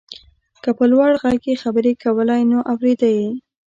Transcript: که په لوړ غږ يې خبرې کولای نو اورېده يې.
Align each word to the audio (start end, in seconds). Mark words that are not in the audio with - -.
که 0.63 0.69
په 0.77 0.83
لوړ 0.91 1.11
غږ 1.23 1.41
يې 1.49 1.55
خبرې 1.63 1.91
کولای 2.03 2.41
نو 2.51 2.59
اورېده 2.71 3.09
يې. 3.17 3.29